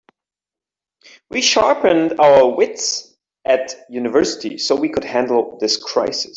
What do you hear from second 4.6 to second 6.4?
we could handle this crisis.